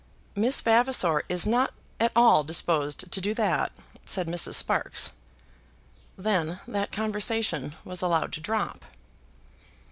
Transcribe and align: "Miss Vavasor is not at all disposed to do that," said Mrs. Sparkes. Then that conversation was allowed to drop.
"Miss 0.35 0.61
Vavasor 0.61 1.21
is 1.29 1.45
not 1.45 1.75
at 1.99 2.11
all 2.15 2.43
disposed 2.43 3.11
to 3.11 3.21
do 3.21 3.35
that," 3.35 3.71
said 4.03 4.25
Mrs. 4.27 4.55
Sparkes. 4.55 5.11
Then 6.17 6.59
that 6.67 6.91
conversation 6.91 7.75
was 7.85 8.01
allowed 8.01 8.33
to 8.33 8.39
drop. 8.41 8.83